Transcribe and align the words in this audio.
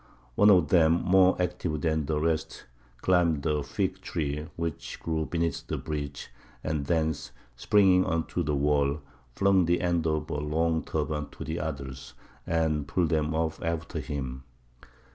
One 0.33 0.49
of 0.49 0.69
them, 0.69 0.93
more 0.93 1.39
active 1.39 1.81
than 1.81 2.07
the 2.07 2.19
rest, 2.19 2.65
climbed 3.03 3.45
a 3.45 3.61
fig 3.61 4.01
tree 4.01 4.47
which 4.55 4.99
grew 4.99 5.27
beneath 5.27 5.67
the 5.67 5.77
breach, 5.77 6.29
and 6.63 6.87
thence, 6.87 7.31
springing 7.55 8.03
on 8.05 8.25
to 8.29 8.41
the 8.41 8.55
wall, 8.55 9.01
flung 9.35 9.65
the 9.65 9.79
end 9.79 10.07
of 10.07 10.27
a 10.31 10.37
long 10.39 10.81
turban 10.83 11.29
to 11.33 11.43
the 11.43 11.59
others, 11.59 12.15
and 12.47 12.87
pulled 12.87 13.09
them 13.09 13.35
up 13.35 13.61
after 13.63 13.99
him. 13.99 14.43